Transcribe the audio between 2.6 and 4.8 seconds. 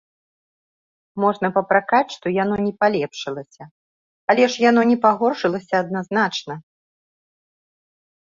не палепшылася, але ж